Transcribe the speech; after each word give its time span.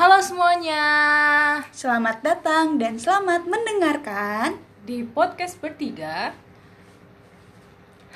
Halo 0.00 0.16
semuanya 0.24 0.80
Selamat 1.76 2.24
datang 2.24 2.80
dan 2.80 2.96
selamat 2.96 3.44
mendengarkan 3.44 4.56
di 4.80 5.04
podcast 5.04 5.60
bertiga. 5.60 6.32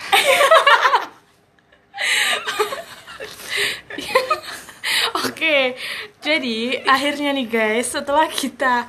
Oke, 5.29 5.77
jadi 6.25 6.89
akhirnya 6.89 7.37
nih 7.37 7.53
guys, 7.53 7.93
setelah 7.93 8.33
kita 8.33 8.89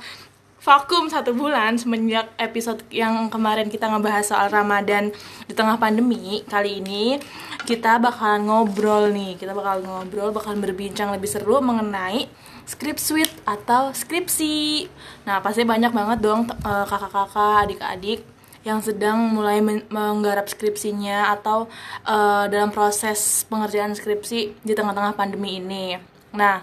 vakum 0.66 1.06
satu 1.06 1.30
bulan 1.30 1.78
semenjak 1.78 2.26
episode 2.42 2.82
yang 2.90 3.30
kemarin 3.30 3.70
kita 3.70 3.86
ngebahas 3.86 4.26
soal 4.26 4.50
Ramadan 4.50 5.14
di 5.46 5.54
tengah 5.54 5.78
pandemi, 5.78 6.42
kali 6.50 6.82
ini 6.82 7.22
kita 7.62 8.02
bakalan 8.02 8.50
ngobrol 8.50 9.14
nih, 9.14 9.38
kita 9.38 9.54
bakal 9.54 9.86
ngobrol, 9.86 10.34
bakal 10.34 10.58
berbincang 10.58 11.14
lebih 11.14 11.30
seru 11.30 11.62
mengenai 11.62 12.26
script 12.66 12.98
suite 12.98 13.30
atau 13.46 13.94
skripsi. 13.94 14.90
Nah, 15.30 15.38
pasti 15.38 15.62
banyak 15.62 15.94
banget 15.94 16.18
dong 16.18 16.50
eh, 16.50 16.84
kakak-kakak, 16.90 17.70
adik-adik 17.70 18.26
yang 18.66 18.82
sedang 18.82 19.22
mulai 19.38 19.62
men- 19.62 19.86
menggarap 19.86 20.50
skripsinya 20.50 21.30
atau 21.30 21.70
eh, 22.10 22.50
dalam 22.50 22.74
proses 22.74 23.46
pengerjaan 23.46 23.94
skripsi 23.94 24.66
di 24.66 24.72
tengah-tengah 24.74 25.14
pandemi 25.14 25.62
ini. 25.62 25.94
Nah, 26.34 26.58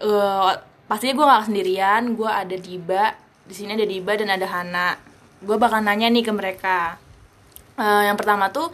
eh, 0.00 0.52
pastinya 0.88 1.12
gue 1.20 1.26
gak 1.36 1.46
sendirian, 1.52 2.16
gue 2.16 2.30
ada 2.32 2.56
Diba, 2.56 3.12
di 3.52 3.60
sini 3.60 3.76
ada 3.76 3.84
Diba 3.84 4.16
dan 4.16 4.32
ada 4.32 4.48
Hana. 4.48 4.96
Gue 5.44 5.60
bakal 5.60 5.84
nanya 5.84 6.08
nih 6.08 6.24
ke 6.24 6.32
mereka. 6.32 6.96
Eh, 7.76 8.02
yang 8.08 8.16
pertama 8.16 8.48
tuh 8.48 8.72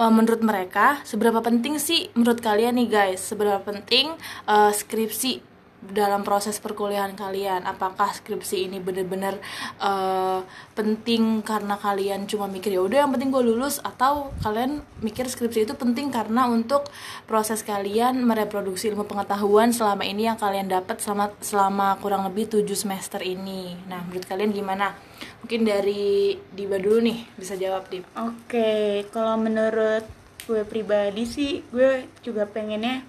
eh, 0.00 0.08
menurut 0.08 0.40
mereka 0.40 1.04
seberapa 1.04 1.44
penting 1.44 1.76
sih 1.76 2.08
menurut 2.16 2.40
kalian 2.40 2.80
nih 2.80 2.88
guys 2.88 3.20
seberapa 3.20 3.60
penting 3.60 4.16
eh, 4.48 4.72
skripsi 4.72 5.51
dalam 5.90 6.22
proses 6.22 6.62
perkuliahan 6.62 7.18
kalian 7.18 7.66
apakah 7.66 8.14
skripsi 8.14 8.70
ini 8.70 8.78
bener-bener 8.78 9.42
eh, 9.82 10.40
penting 10.78 11.42
karena 11.42 11.74
kalian 11.74 12.30
cuma 12.30 12.46
mikir 12.46 12.78
ya 12.78 12.82
udah 12.86 12.98
yang 13.02 13.10
penting 13.10 13.34
gue 13.34 13.42
lulus 13.42 13.82
atau 13.82 14.30
kalian 14.46 14.86
mikir 15.02 15.26
skripsi 15.26 15.66
itu 15.66 15.74
penting 15.74 16.14
karena 16.14 16.46
untuk 16.46 16.86
proses 17.26 17.66
kalian 17.66 18.22
mereproduksi 18.22 18.94
ilmu 18.94 19.10
pengetahuan 19.10 19.74
selama 19.74 20.06
ini 20.06 20.30
yang 20.30 20.38
kalian 20.38 20.70
dapat 20.70 21.02
selama 21.02 21.34
selama 21.42 21.98
kurang 21.98 22.22
lebih 22.30 22.46
7 22.46 22.62
semester 22.78 23.18
ini. 23.18 23.74
Nah 23.90 24.06
menurut 24.06 24.24
kalian 24.30 24.54
gimana? 24.54 24.94
Mungkin 25.42 25.66
dari 25.66 26.38
Diba 26.54 26.78
dulu 26.78 27.02
nih 27.02 27.18
bisa 27.34 27.58
jawab 27.58 27.90
Dib 27.90 28.06
Oke, 28.14 29.02
kalau 29.10 29.34
menurut 29.38 30.06
gue 30.46 30.62
pribadi 30.66 31.22
sih 31.26 31.62
Gue 31.70 32.06
juga 32.22 32.46
pengennya 32.46 33.02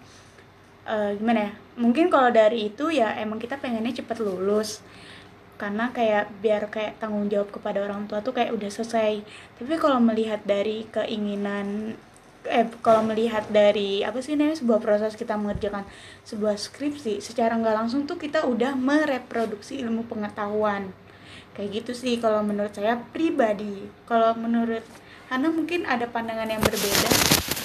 eh, 0.88 1.12
Gimana 1.20 1.50
ya? 1.50 1.52
Mungkin 1.80 2.08
kalau 2.14 2.30
dari 2.30 2.70
itu 2.70 2.94
ya 2.94 3.17
emang 3.17 3.42
kita 3.42 3.58
pengennya 3.59 3.94
cepet 4.03 4.17
lulus. 4.22 4.84
Karena 5.58 5.94
kayak 5.95 6.34
biar 6.44 6.67
kayak 6.67 7.00
tanggung 7.00 7.30
jawab 7.31 7.53
kepada 7.53 7.80
orang 7.80 8.09
tua 8.09 8.20
tuh 8.20 8.36
kayak 8.36 8.52
udah 8.52 8.70
selesai. 8.70 9.23
Tapi 9.59 9.73
kalau 9.80 10.02
melihat 10.02 10.44
dari 10.44 10.90
keinginan 10.92 11.95
eh 12.44 12.67
kalau 12.84 13.00
melihat 13.08 13.48
dari 13.48 14.03
apa 14.03 14.20
sih 14.20 14.36
namanya 14.36 14.59
sebuah 14.59 14.84
proses 14.84 15.16
kita 15.16 15.40
mengerjakan 15.40 15.88
sebuah 16.28 16.59
skripsi 16.59 17.23
secara 17.23 17.56
nggak 17.56 17.72
langsung 17.72 18.03
tuh 18.03 18.20
kita 18.20 18.44
udah 18.44 18.75
mereproduksi 18.75 19.80
ilmu 19.80 20.03
pengetahuan. 20.12 20.92
Kayak 21.56 21.70
gitu 21.84 21.92
sih 21.95 22.20
kalau 22.20 22.44
menurut 22.44 22.73
saya 22.75 23.00
pribadi. 23.14 23.88
Kalau 24.09 24.36
menurut 24.36 24.84
Hana 25.31 25.50
mungkin 25.50 25.88
ada 25.88 26.06
pandangan 26.06 26.50
yang 26.50 26.62
berbeda. 26.62 27.09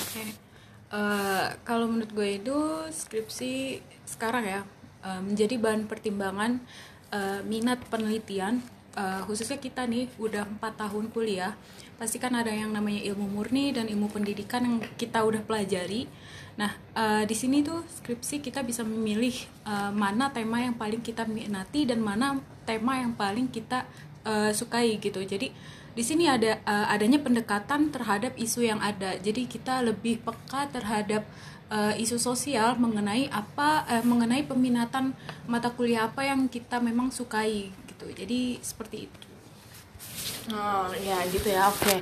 Oke. 0.07 0.48
Eh, 0.89 1.47
kalau 1.69 1.85
menurut 1.85 2.09
gue 2.17 2.41
itu 2.41 2.57
skripsi 2.89 3.77
sekarang 4.09 4.45
ya 4.49 4.61
eh, 5.05 5.21
menjadi 5.21 5.61
bahan 5.61 5.85
pertimbangan 5.85 6.65
eh, 7.13 7.45
minat 7.45 7.85
penelitian 7.93 8.65
eh, 8.97 9.21
khususnya 9.29 9.61
kita 9.61 9.85
nih 9.85 10.09
udah 10.17 10.49
empat 10.49 10.81
tahun 10.81 11.13
kuliah. 11.13 11.53
Pasti 12.01 12.17
kan 12.17 12.33
ada 12.33 12.49
yang 12.49 12.73
namanya 12.73 13.05
ilmu 13.05 13.29
murni 13.29 13.77
dan 13.77 13.85
ilmu 13.85 14.09
pendidikan 14.09 14.65
yang 14.65 14.77
kita 14.97 15.21
udah 15.29 15.45
pelajari. 15.45 16.09
Nah 16.57 16.73
eh, 16.97 17.29
di 17.29 17.37
sini 17.37 17.61
tuh 17.61 17.85
skripsi 17.85 18.41
kita 18.41 18.65
bisa 18.65 18.81
memilih 18.81 19.37
eh, 19.69 19.93
mana 19.93 20.33
tema 20.33 20.65
yang 20.65 20.73
paling 20.73 21.05
kita 21.05 21.29
minati 21.29 21.85
dan 21.85 22.01
mana 22.01 22.41
tema 22.65 22.97
yang 22.97 23.13
paling 23.13 23.53
kita 23.53 23.85
eh, 24.25 24.57
sukai 24.57 24.97
gitu. 24.97 25.21
Jadi 25.21 25.53
di 25.99 26.07
sini 26.07 26.31
ada 26.31 26.63
uh, 26.63 26.87
adanya 26.95 27.19
pendekatan 27.19 27.91
terhadap 27.91 28.39
isu 28.39 28.63
yang 28.63 28.79
ada. 28.79 29.19
Jadi 29.19 29.51
kita 29.51 29.83
lebih 29.83 30.23
peka 30.23 30.71
terhadap 30.71 31.27
uh, 31.75 31.91
isu 31.99 32.23
sosial 32.23 32.79
mengenai 32.79 33.27
apa 33.35 33.83
uh, 33.83 34.05
mengenai 34.07 34.47
peminatan 34.47 35.11
mata 35.51 35.75
kuliah 35.75 36.07
apa 36.07 36.23
yang 36.23 36.47
kita 36.47 36.79
memang 36.79 37.11
sukai 37.11 37.75
gitu. 37.91 38.07
Jadi 38.15 38.63
seperti 38.63 39.11
itu. 39.11 39.27
Oh 40.55 40.89
ya 40.95 41.19
gitu 41.29 41.51
ya 41.51 41.69
oke 41.69 42.01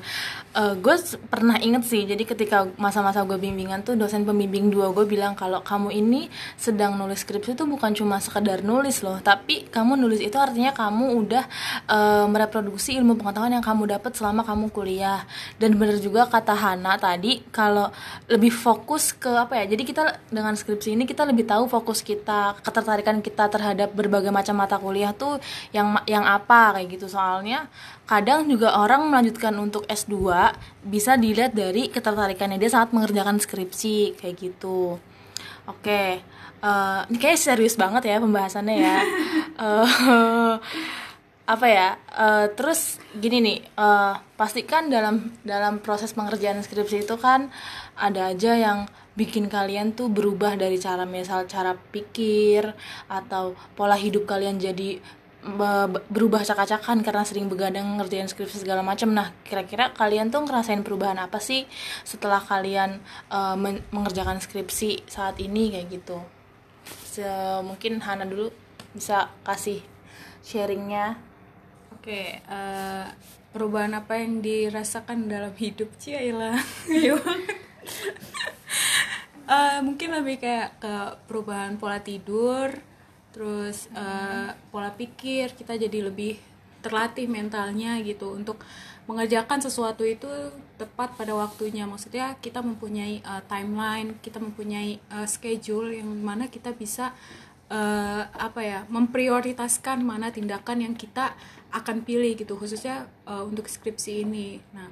gue 0.56 0.96
pernah 1.28 1.60
inget 1.60 1.84
sih 1.84 2.08
jadi 2.08 2.22
ketika 2.24 2.64
masa-masa 2.80 3.22
gue 3.28 3.36
bimbingan 3.36 3.84
tuh 3.84 3.94
dosen 3.94 4.24
pembimbing 4.24 4.72
dua 4.72 4.90
gue 4.96 5.04
bilang 5.04 5.36
kalau 5.36 5.60
kamu 5.60 5.92
ini 5.92 6.32
sedang 6.56 6.96
nulis 6.96 7.20
skripsi 7.20 7.52
tuh 7.52 7.68
bukan 7.68 7.92
cuma 7.92 8.16
sekedar 8.18 8.64
nulis 8.64 9.04
loh 9.04 9.20
tapi 9.20 9.68
kamu 9.68 10.00
nulis 10.00 10.24
itu 10.24 10.36
artinya 10.40 10.72
kamu 10.72 11.04
udah 11.26 11.44
eh, 11.90 12.26
mereproduksi 12.26 12.96
ilmu 12.96 13.18
pengetahuan 13.18 13.52
yang 13.58 13.64
kamu 13.64 13.98
dapat 13.98 14.12
selama 14.14 14.46
kamu 14.46 14.70
kuliah. 14.70 15.24
Dan 15.56 15.80
bener 15.80 15.98
juga 15.98 16.28
kata 16.28 16.54
Hana 16.54 16.94
tadi 17.00 17.42
kalau 17.50 17.90
lebih 18.30 18.52
fokus 18.54 19.16
ke 19.16 19.28
apa 19.28 19.58
ya 19.62 19.74
jadi 19.74 19.82
kita 19.82 20.02
dengan 20.30 20.54
skripsi 20.54 20.94
ini 20.94 21.04
kita 21.08 21.26
lebih 21.26 21.48
tahu 21.48 21.66
fokus 21.66 22.00
kita 22.04 22.56
ketertarikan 22.62 23.18
kita 23.24 23.48
terhadap 23.50 23.92
berbagai 23.96 24.30
macam 24.30 24.60
mata 24.60 24.76
kuliah 24.76 25.10
tuh 25.16 25.42
yang 25.72 25.98
yang 26.06 26.22
apa 26.22 26.78
kayak 26.78 26.98
gitu. 26.98 27.06
Soalnya 27.10 27.66
kadang 28.06 28.46
juga 28.46 28.78
orang 28.78 29.10
melanjutkan 29.10 29.50
untuk 29.58 29.82
S2 29.90 30.14
bisa 30.84 31.16
dilihat 31.16 31.52
dari 31.56 31.88
ketertarikannya 31.88 32.60
dia 32.60 32.70
saat 32.70 32.92
mengerjakan 32.92 33.40
skripsi 33.40 34.20
kayak 34.20 34.36
gitu. 34.38 35.00
Oke, 35.66 36.22
eh, 36.62 37.00
ini 37.10 37.18
kayak 37.18 37.40
serius 37.40 37.74
banget 37.74 38.06
ya 38.10 38.22
pembahasannya 38.22 38.76
ya. 38.76 38.98
Eh, 39.56 40.56
apa 41.48 41.64
ya? 41.64 41.96
eh, 42.12 42.46
terus 42.52 43.00
gini 43.16 43.40
nih, 43.40 43.58
eh, 43.64 44.14
pastikan 44.36 44.92
dalam 44.92 45.32
dalam 45.48 45.80
proses 45.80 46.12
pengerjaan 46.12 46.60
skripsi 46.60 47.08
itu 47.08 47.16
kan 47.16 47.48
ada 47.96 48.36
aja 48.36 48.52
yang 48.52 48.84
bikin 49.16 49.48
kalian 49.48 49.96
tuh 49.96 50.12
berubah 50.12 50.60
dari 50.60 50.76
cara 50.76 51.08
misal 51.08 51.48
cara 51.48 51.72
pikir 51.72 52.76
atau 53.08 53.56
pola 53.72 53.96
hidup 53.96 54.28
kalian 54.28 54.60
jadi 54.60 55.00
berubah 56.10 56.42
acak-acakan 56.42 57.06
karena 57.06 57.22
sering 57.22 57.46
begadang 57.46 57.96
ngerjain 57.96 58.26
skripsi 58.26 58.66
segala 58.66 58.82
macam. 58.82 59.14
Nah, 59.14 59.30
kira-kira 59.46 59.94
kalian 59.94 60.34
tuh 60.34 60.42
ngerasain 60.42 60.82
perubahan 60.82 61.22
apa 61.22 61.38
sih 61.38 61.64
setelah 62.02 62.42
kalian 62.42 62.98
eh, 63.30 63.56
men- 63.56 63.86
mengerjakan 63.94 64.42
skripsi 64.42 65.06
saat 65.06 65.38
ini 65.38 65.70
kayak 65.70 65.86
gitu? 66.02 66.18
Se- 66.86 67.62
mungkin 67.62 68.02
Hana 68.02 68.26
dulu 68.26 68.50
bisa 68.90 69.30
kasih 69.46 69.80
sharingnya. 70.42 71.14
Oke, 71.94 72.42
eh, 72.42 73.06
perubahan 73.54 73.94
apa 73.96 74.18
yang 74.18 74.42
dirasakan 74.42 75.30
dalam 75.30 75.54
hidup 75.54 75.94
Ciela? 76.02 76.58
Eh, 79.46 79.78
mungkin 79.78 80.10
lebih 80.10 80.42
kayak 80.42 80.82
ke 80.82 80.94
perubahan 81.30 81.78
pola 81.78 82.02
tidur, 82.02 82.66
terus 83.36 83.92
eh, 83.92 84.48
pola 84.72 84.88
pikir 84.96 85.52
kita 85.52 85.76
jadi 85.76 86.08
lebih 86.08 86.40
terlatih 86.80 87.28
mentalnya 87.28 88.00
gitu 88.00 88.32
untuk 88.32 88.64
mengerjakan 89.04 89.60
sesuatu 89.60 90.08
itu 90.08 90.26
tepat 90.80 91.12
pada 91.20 91.36
waktunya. 91.36 91.84
Maksudnya 91.84 92.40
kita 92.40 92.64
mempunyai 92.64 93.20
eh, 93.20 93.42
timeline, 93.44 94.16
kita 94.24 94.40
mempunyai 94.40 94.96
eh, 94.96 95.28
schedule 95.28 96.00
yang 96.00 96.08
mana 96.24 96.48
kita 96.48 96.72
bisa 96.72 97.12
eh, 97.68 98.22
apa 98.24 98.60
ya 98.64 98.80
memprioritaskan 98.88 100.00
mana 100.00 100.32
tindakan 100.32 100.80
yang 100.80 100.94
kita 100.96 101.36
akan 101.76 102.08
pilih 102.08 102.32
gitu 102.40 102.56
khususnya 102.56 103.04
eh, 103.28 103.44
untuk 103.44 103.68
skripsi 103.68 104.24
ini. 104.24 104.64
Nah 104.72 104.88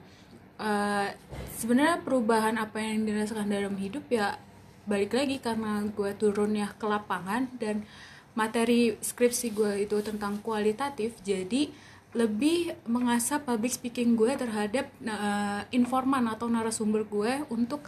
eh, 0.61 1.09
sebenarnya 1.57 2.05
perubahan 2.05 2.61
apa 2.61 2.77
yang 2.77 3.09
dirasakan 3.09 3.49
dalam 3.49 3.73
hidup 3.81 4.05
ya 4.13 4.37
balik 4.85 5.17
lagi 5.17 5.41
karena 5.41 5.81
gue 5.97 6.13
turunnya 6.21 6.69
ke 6.77 6.85
lapangan 6.85 7.49
dan 7.57 7.89
materi 8.35 8.99
skripsi 8.99 9.55
gue 9.55 9.87
itu 9.87 9.97
tentang 10.03 10.43
kualitatif 10.43 11.15
jadi 11.23 11.71
lebih 12.15 12.79
mengasah 12.87 13.43
public 13.43 13.75
speaking 13.75 14.15
gue 14.15 14.35
terhadap 14.39 14.87
eh, 15.03 15.63
informan 15.75 16.31
atau 16.31 16.47
narasumber 16.47 17.03
gue 17.07 17.43
untuk 17.51 17.83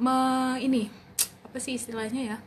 me, 0.00 0.56
ini 0.60 0.88
apa 1.44 1.60
sih 1.60 1.76
istilahnya 1.76 2.36
ya 2.36 2.38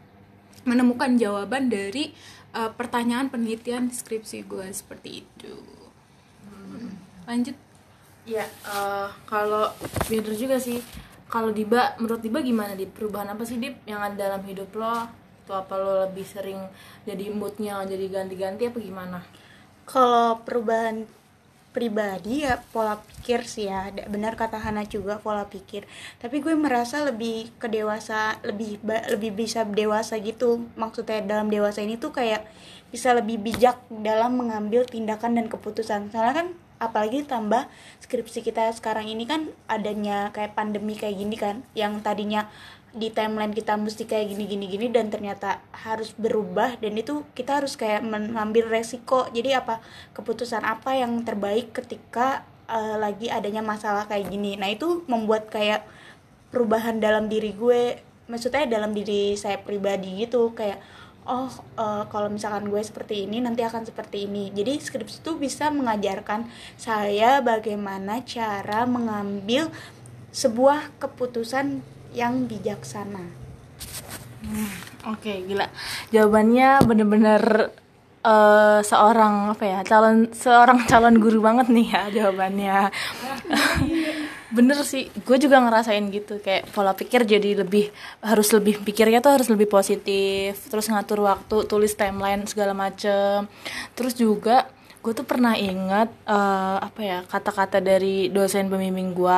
menemukan 0.66 1.14
jawaban 1.18 1.70
dari 1.70 2.10
eh, 2.58 2.72
pertanyaan 2.74 3.30
penelitian 3.30 3.94
skripsi 3.94 4.50
gue 4.50 4.66
seperti 4.74 5.22
itu. 5.22 5.54
Lanjut. 7.26 7.58
Ya, 8.26 8.46
eh, 8.46 9.10
kalau 9.30 9.70
bener 10.10 10.34
juga 10.34 10.58
sih. 10.58 10.82
Kalau 11.26 11.50
Diba, 11.54 11.98
menurut 11.98 12.22
Diba 12.22 12.42
gimana 12.42 12.78
di 12.78 12.86
perubahan 12.86 13.34
apa 13.34 13.46
sih 13.46 13.58
Dip 13.58 13.82
yang 13.90 14.02
ada 14.02 14.14
dalam 14.14 14.46
hidup 14.46 14.70
lo 14.78 15.25
gitu 15.46 15.54
apa 15.54 15.78
lo 15.78 16.10
lebih 16.10 16.26
sering 16.26 16.58
jadi 17.06 17.30
moodnya 17.30 17.86
jadi 17.86 18.10
ganti-ganti 18.10 18.66
apa 18.66 18.82
gimana? 18.82 19.22
Kalau 19.86 20.42
perubahan 20.42 21.06
pribadi 21.70 22.42
ya 22.42 22.58
pola 22.74 22.98
pikir 22.98 23.46
sih 23.46 23.70
ya. 23.70 23.94
Benar 24.10 24.34
kata 24.34 24.58
Hana 24.58 24.90
juga 24.90 25.22
pola 25.22 25.46
pikir. 25.46 25.86
Tapi 26.18 26.42
gue 26.42 26.58
merasa 26.58 27.06
lebih 27.06 27.54
ke 27.62 27.70
dewasa 27.70 28.42
lebih 28.42 28.82
lebih 29.14 29.38
bisa 29.38 29.62
dewasa 29.70 30.18
gitu. 30.18 30.66
Maksudnya 30.74 31.22
dalam 31.22 31.54
dewasa 31.54 31.86
ini 31.86 32.02
tuh 32.02 32.10
kayak 32.10 32.42
bisa 32.90 33.14
lebih 33.14 33.38
bijak 33.38 33.78
dalam 34.02 34.42
mengambil 34.42 34.82
tindakan 34.90 35.38
dan 35.38 35.46
keputusan. 35.46 36.10
Soalnya 36.10 36.34
kan 36.42 36.48
apalagi 36.82 37.22
tambah 37.28 37.70
skripsi 38.02 38.42
kita 38.42 38.74
sekarang 38.74 39.06
ini 39.06 39.30
kan 39.30 39.54
adanya 39.70 40.34
kayak 40.34 40.58
pandemi 40.58 40.98
kayak 40.98 41.22
gini 41.22 41.36
kan 41.38 41.64
yang 41.78 42.04
tadinya 42.04 42.52
di 42.96 43.12
timeline 43.12 43.52
kita 43.52 43.76
mesti 43.76 44.08
kayak 44.08 44.32
gini 44.32 44.48
gini 44.48 44.66
gini 44.72 44.88
dan 44.88 45.12
ternyata 45.12 45.60
harus 45.76 46.16
berubah 46.16 46.80
dan 46.80 46.96
itu 46.96 47.28
kita 47.36 47.60
harus 47.60 47.76
kayak 47.76 48.08
mengambil 48.08 48.72
resiko. 48.72 49.28
Jadi 49.36 49.52
apa? 49.52 49.84
Keputusan 50.16 50.64
apa 50.64 50.96
yang 50.96 51.20
terbaik 51.28 51.76
ketika 51.76 52.48
eh, 52.72 52.96
lagi 52.96 53.28
adanya 53.28 53.60
masalah 53.60 54.08
kayak 54.08 54.32
gini. 54.32 54.56
Nah 54.56 54.72
itu 54.72 55.04
membuat 55.12 55.52
kayak 55.52 55.84
perubahan 56.56 57.04
dalam 57.04 57.28
diri 57.28 57.52
gue 57.52 58.00
maksudnya 58.32 58.66
dalam 58.66 58.96
diri 58.96 59.36
saya 59.36 59.60
pribadi 59.60 60.24
gitu. 60.24 60.56
Kayak 60.56 60.80
oh 61.28 61.52
eh, 61.76 62.04
kalau 62.08 62.32
misalkan 62.32 62.72
gue 62.72 62.80
seperti 62.80 63.28
ini 63.28 63.44
nanti 63.44 63.60
akan 63.68 63.84
seperti 63.84 64.24
ini. 64.24 64.56
Jadi 64.56 64.80
skripsi 64.80 65.20
itu 65.20 65.36
bisa 65.36 65.68
mengajarkan 65.68 66.48
saya 66.80 67.44
bagaimana 67.44 68.24
cara 68.24 68.88
mengambil 68.88 69.68
sebuah 70.36 70.96
keputusan 71.00 71.95
yang 72.16 72.48
bijaksana 72.48 73.46
Oke, 75.06 75.46
gila. 75.46 75.70
Jawabannya 76.10 76.82
bener-bener 76.86 77.70
eh, 78.26 78.80
seorang 78.82 79.54
apa 79.54 79.64
ya 79.66 79.80
calon 79.86 80.34
seorang 80.34 80.86
calon 80.90 81.22
guru 81.22 81.46
banget 81.46 81.70
nih 81.70 81.88
ya 81.94 82.04
jawabannya. 82.22 82.78
Bener 84.56 84.78
sih, 84.88 85.12
gue 85.12 85.38
juga 85.42 85.60
ngerasain 85.60 86.06
gitu 86.16 86.40
kayak 86.40 86.72
pola 86.72 86.96
pikir 86.96 87.28
jadi 87.28 87.66
lebih 87.66 87.92
harus 88.24 88.50
lebih 88.56 88.80
pikirnya 88.88 89.20
tuh 89.20 89.36
harus 89.36 89.52
lebih 89.52 89.68
positif, 89.68 90.56
terus 90.72 90.88
ngatur 90.88 91.28
waktu, 91.28 91.68
tulis 91.68 91.92
timeline 91.98 92.48
segala 92.48 92.72
macem. 92.72 93.52
Terus 93.98 94.16
juga 94.16 94.70
gue 95.04 95.14
tuh 95.14 95.28
pernah 95.28 95.54
ingat 95.54 96.10
eh, 96.26 96.78
apa 96.82 97.02
ya 97.02 97.20
kata-kata 97.30 97.78
dari 97.78 98.34
dosen 98.34 98.72
pembimbing 98.72 99.14
gue 99.14 99.38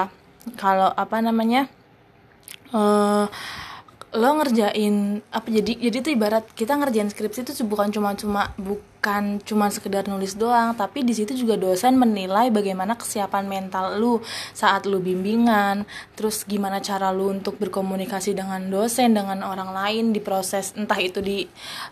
kalau 0.56 0.88
apa 0.95 1.19
namanya 1.19 1.68
eh 2.74 3.28
lo 4.16 4.40
ngerjain 4.40 5.19
apa 5.36 5.48
jadi 5.52 5.78
jadi 5.78 5.98
tuh 6.00 6.12
ibarat 6.16 6.48
kita 6.56 6.80
ngerjain 6.80 7.12
skripsi 7.12 7.44
itu 7.44 7.54
bukan 7.68 7.92
cuma 7.92 8.16
cuma 8.16 8.56
bukan 8.56 9.44
cuma 9.44 9.68
sekedar 9.68 10.08
nulis 10.08 10.40
doang 10.40 10.72
tapi 10.80 11.04
di 11.04 11.12
situ 11.12 11.36
juga 11.36 11.60
dosen 11.60 12.00
menilai 12.00 12.48
bagaimana 12.48 12.96
kesiapan 12.96 13.52
mental 13.52 14.00
lu 14.00 14.24
saat 14.56 14.88
lu 14.88 15.04
bimbingan 15.04 15.84
terus 16.16 16.48
gimana 16.48 16.80
cara 16.80 17.12
lu 17.12 17.36
untuk 17.36 17.60
berkomunikasi 17.60 18.31
dengan 18.31 18.72
dosen 18.72 19.12
dengan 19.12 19.44
orang 19.44 19.75
lain 19.75 20.16
di 20.16 20.24
proses 20.24 20.72
entah 20.80 20.98
itu 21.04 21.19
di 21.19 21.44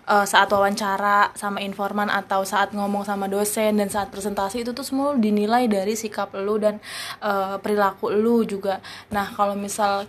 eh, 0.08 0.26
saat 0.26 0.48
wawancara 0.48 1.36
sama 1.36 1.60
informan 1.62 2.08
atau 2.08 2.48
saat 2.48 2.72
ngomong 2.72 3.04
sama 3.04 3.28
dosen 3.28 3.76
dan 3.76 3.92
saat 3.92 4.08
presentasi 4.08 4.64
itu 4.64 4.72
tuh 4.72 4.88
semua 4.88 5.20
dinilai 5.20 5.68
dari 5.68 6.00
sikap 6.00 6.32
lu 6.32 6.58
dan 6.64 6.80
eh, 7.20 7.60
perilaku 7.60 8.08
lu 8.08 8.48
juga. 8.48 8.80
Nah 9.12 9.30
kalau 9.36 9.60
misal 9.60 10.08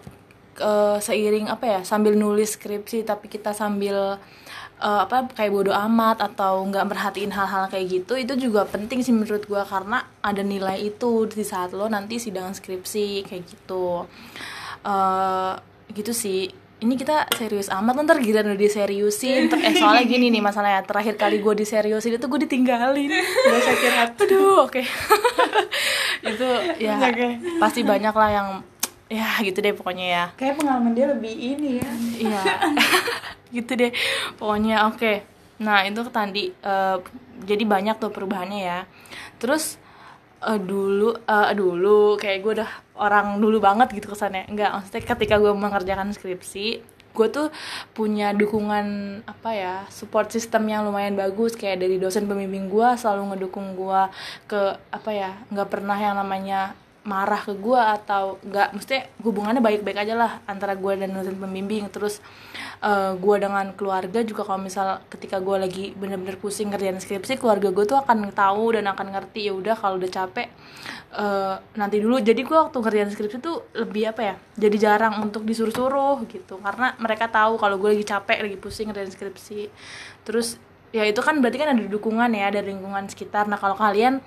eh, 0.59 0.99
seiring 0.99 1.47
apa 1.49 1.65
ya 1.65 1.81
sambil 1.83 2.15
nulis 2.15 2.57
skripsi 2.57 3.03
tapi 3.03 3.29
kita 3.29 3.53
sambil 3.53 4.17
eh, 4.79 5.01
apa 5.05 5.29
kayak 5.33 5.53
bodoh 5.53 5.77
amat 5.77 6.21
atau 6.21 6.61
nggak 6.65 6.85
merhatiin 6.85 7.33
hal-hal 7.33 7.69
kayak 7.69 7.87
gitu 7.89 8.17
itu 8.17 8.35
juga 8.37 8.65
penting 8.65 9.01
sih 9.01 9.13
menurut 9.13 9.45
gua 9.45 9.65
karena 9.65 10.05
ada 10.21 10.41
nilai 10.41 10.81
itu 10.83 11.25
di 11.27 11.45
saat 11.45 11.73
lo 11.73 11.89
nanti 11.89 12.17
sidang 12.17 12.53
skripsi 12.53 13.25
kayak 13.25 13.45
gitu. 13.47 14.05
Eh 14.85 15.53
gitu 15.95 16.13
sih. 16.13 16.49
Ini 16.77 16.93
kita 16.93 17.25
serius 17.33 17.73
amat 17.73 18.05
ntar 18.05 18.21
gila 18.21 18.45
udah 18.45 18.53
diseriusin. 18.53 19.49
Ter- 19.49 19.65
eh 19.65 19.73
soalnya 19.81 20.05
gini 20.05 20.29
nih 20.29 20.45
masalahnya 20.45 20.85
terakhir 20.85 21.17
kali 21.17 21.41
gue 21.41 21.55
diseriusin 21.57 22.21
itu 22.21 22.27
gue 22.29 22.41
ditinggalin. 22.45 23.09
Gak 23.09 23.57
usah 23.65 23.75
curhat 23.81 24.11
aduh 24.21 24.69
oke. 24.69 24.83
Itu 26.37 26.49
ya 26.77 27.01
Oke. 27.01 27.41
pasti 27.57 27.81
banyak 27.81 28.13
lah 28.13 28.29
yang 28.29 28.49
ya 29.07 29.39
gitu 29.43 29.59
deh 29.63 29.75
pokoknya 29.75 30.07
ya. 30.07 30.25
Kayak 30.35 30.55
pengalaman 30.63 30.93
dia 30.95 31.07
lebih 31.11 31.35
ini 31.35 31.79
ya. 31.79 31.91
Iya. 32.19 32.43
Gitu 33.55 33.73
deh 33.79 33.93
pokoknya 34.37 34.91
oke. 34.91 35.23
Nah 35.63 35.87
itu 35.87 36.03
tadi 36.11 36.51
eh, 36.51 36.97
jadi 37.47 37.65
banyak 37.65 37.97
tuh 38.03 38.11
perubahannya 38.11 38.61
ya. 38.61 38.81
Terus 39.39 39.79
eh, 40.43 40.59
dulu 40.59 41.15
eh, 41.15 41.51
dulu 41.55 42.19
kayak 42.19 42.39
gue 42.43 42.53
udah 42.63 42.71
orang 42.99 43.39
dulu 43.39 43.63
banget 43.63 43.95
gitu 43.95 44.11
kesannya. 44.11 44.51
Enggak 44.51 44.75
maksudnya 44.75 45.03
ketika 45.07 45.39
gue 45.39 45.53
mengerjakan 45.55 46.11
skripsi 46.11 46.99
gue 47.17 47.33
tuh 47.33 47.49
punya 47.97 48.37
dukungan 48.37 48.85
apa 49.25 49.51
ya 49.57 49.75
support 49.89 50.29
system 50.35 50.67
yang 50.67 50.83
lumayan 50.83 51.15
bagus. 51.15 51.55
Kayak 51.55 51.87
dari 51.87 51.97
dosen 52.03 52.27
pembimbing 52.27 52.67
gue 52.67 52.89
selalu 52.99 53.33
ngedukung 53.33 53.79
gue 53.79 54.03
ke 54.51 54.75
apa 54.91 55.11
ya 55.15 55.31
nggak 55.55 55.71
pernah 55.71 55.97
yang 55.97 56.19
namanya 56.19 56.75
marah 57.07 57.39
ke 57.39 57.55
gue 57.55 57.79
atau 57.79 58.43
nggak 58.43 58.69
mesti 58.75 58.97
hubungannya 59.23 59.63
baik-baik 59.63 60.03
aja 60.03 60.19
lah 60.19 60.43
antara 60.51 60.75
gue 60.75 60.93
dan 60.99 61.15
dosen 61.15 61.39
pembimbing. 61.39 61.87
Terus 61.89 62.19
eh, 62.83 63.15
gue 63.15 63.37
dengan 63.39 63.71
keluarga 63.79 64.27
juga 64.27 64.43
kalau 64.43 64.61
misal 64.67 65.01
ketika 65.07 65.39
gue 65.39 65.57
lagi 65.57 65.85
bener-bener 65.95 66.35
pusing 66.37 66.75
ngerjain 66.75 66.99
skripsi 66.99 67.39
keluarga 67.39 67.71
gue 67.71 67.85
tuh 67.87 68.03
akan 68.03 68.35
tahu 68.35 68.75
dan 68.75 68.91
akan 68.91 69.07
ngerti 69.15 69.47
ya 69.47 69.55
udah 69.55 69.79
kalau 69.79 70.03
udah 70.03 70.11
capek 70.11 70.51
eh, 71.15 71.57
nanti 71.79 71.97
dulu. 72.03 72.19
Jadi 72.19 72.43
gue 72.43 72.59
waktu 72.59 72.77
ngerjain 72.77 73.11
skripsi 73.15 73.39
tuh 73.39 73.71
lebih 73.79 74.11
apa 74.11 74.21
ya 74.21 74.35
jadi 74.59 74.77
jarang 74.77 75.23
untuk 75.23 75.47
disuruh-suruh 75.47 76.27
gitu. 76.27 76.59
Karena 76.59 76.99
mereka 76.99 77.31
tahu 77.31 77.55
kalau 77.57 77.79
gue 77.79 77.95
lagi 77.95 78.05
capek 78.05 78.43
lagi 78.43 78.59
pusing 78.59 78.91
ngerjain 78.91 79.15
skripsi. 79.15 79.71
Terus 80.27 80.59
ya 80.97 81.05
itu 81.05 81.21
kan 81.21 81.45
berarti 81.45 81.61
kan 81.61 81.77
ada 81.77 81.85
dukungan 81.85 82.33
ya 82.33 82.49
dari 82.49 82.73
lingkungan 82.73 83.05
sekitar 83.13 83.45
nah 83.45 83.61
kalau 83.61 83.77
kalian 83.77 84.25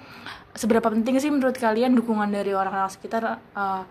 seberapa 0.54 0.86
penting 0.94 1.18
sih 1.18 1.34
menurut 1.34 1.58
kalian 1.58 1.98
dukungan 1.98 2.30
dari 2.30 2.54
orang-orang 2.54 2.94
sekitar 2.94 3.42
eh, 3.42 3.84